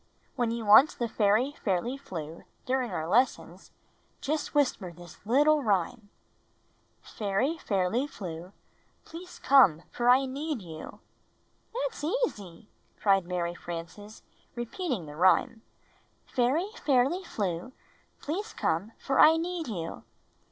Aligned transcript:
"When 0.35 0.49
you 0.49 0.65
want 0.65 0.97
the 0.97 1.07
fairy 1.07 1.51
Fairly 1.63 1.95
Flew 1.95 2.43
during 2.65 2.89
our 2.89 3.07
lessons, 3.07 3.69
just 4.19 4.55
whisper 4.55 4.91
this 4.91 5.23
little 5.27 5.61
rhyme:" 5.61 6.09
'Fairy 7.03 7.59
Fairly 7.59 8.07
Flew, 8.07 8.51
Please 9.05 9.37
come, 9.37 9.83
for 9.91 10.09
I 10.09 10.25
need 10.25 10.63
you.'" 10.63 11.01
"That's 11.75 12.03
easy!" 12.03 12.67
cried 12.99 13.25
Mary 13.27 13.53
Frances, 13.53 14.23
repeating 14.55 15.05
the 15.05 15.15
rhyme: 15.15 15.61
"Fairy 16.25 16.69
Fairly 16.83 17.23
Flew, 17.23 17.71
Please 18.21 18.53
come, 18.53 18.93
for 18.97 19.19
I 19.19 19.37
need 19.37 19.67
you." 19.67 20.03